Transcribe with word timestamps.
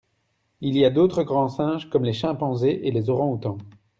Il 0.61 0.75
y 0.77 0.83
a 0.83 0.89
d'autres 0.89 1.21
grands 1.21 1.47
singes 1.47 1.87
comme 1.91 2.05
les 2.05 2.13
chimpanzés 2.13 2.87
et 2.87 2.91
les 2.91 3.11
orangs-outans. 3.11 3.59